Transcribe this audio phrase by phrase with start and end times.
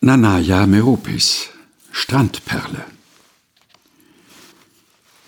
[0.00, 1.48] Nanaya Meropis
[1.90, 2.84] Strandperle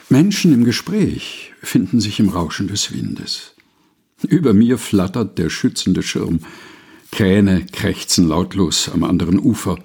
[0.09, 3.57] Menschen im Gespräch finden sich im Rauschen des Windes.
[4.29, 6.39] Über mir flattert der schützende Schirm.
[7.11, 9.77] Kräne krächzen lautlos am anderen Ufer.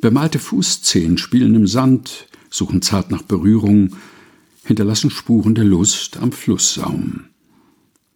[0.00, 3.94] Bemalte Fußzehen spielen im Sand, suchen zart nach Berührung,
[4.64, 7.26] hinterlassen Spuren der Lust am Flusssaum.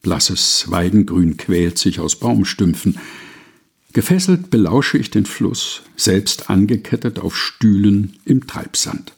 [0.02, 2.98] Blasses Weidengrün quält sich aus Baumstümpfen.
[3.96, 9.14] Gefesselt belausche ich den Fluss, selbst angekettet auf Stühlen im Treibsand.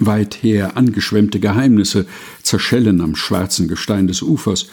[0.00, 2.04] Weither angeschwemmte Geheimnisse
[2.42, 4.66] zerschellen am schwarzen Gestein des Ufers.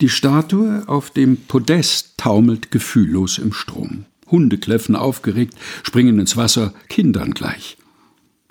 [0.00, 4.06] Die Statue auf dem Podest taumelt gefühllos im Strom.
[4.30, 5.52] Hunde kläffen aufgeregt,
[5.82, 7.76] springen ins Wasser, Kindern gleich.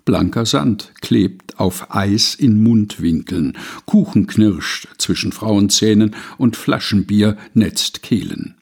[0.06, 8.54] Blanker Sand klebt auf Eis in Mundwinkeln, Kuchen knirscht zwischen Frauenzähnen und Flaschenbier netzt Kehlen.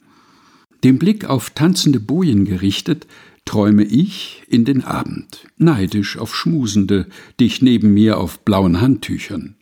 [0.83, 3.05] Dem Blick auf tanzende Bojen gerichtet,
[3.45, 7.07] träume ich in den Abend, neidisch auf Schmusende,
[7.39, 9.55] dich neben mir auf blauen Handtüchern.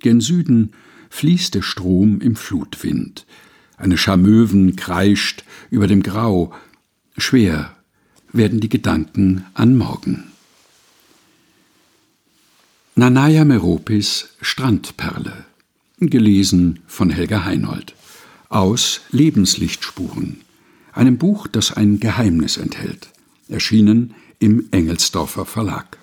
[0.00, 0.72] Gen Süden
[1.10, 3.26] fließt der Strom im Flutwind.
[3.76, 6.54] Eine Schar Möwen kreischt über dem Grau.
[7.18, 7.76] Schwer
[8.32, 10.24] werden die Gedanken an morgen.
[12.94, 15.44] Nanaya Meropis Strandperle.
[16.00, 17.94] Gelesen von Helga Heinold.
[18.48, 20.40] Aus Lebenslichtspuren.
[20.92, 23.10] Einem Buch, das ein Geheimnis enthält.
[23.48, 25.98] Erschienen im Engelsdorfer Verlag.